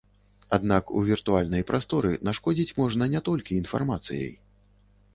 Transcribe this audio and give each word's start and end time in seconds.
Аднак 0.55 0.93
у 0.99 1.03
віртуальнай 1.09 1.67
прасторы 1.73 2.13
нашкодзіць 2.31 2.75
можна 2.81 3.13
не 3.15 3.25
толькі 3.31 3.61
інфармацыяй. 3.63 4.37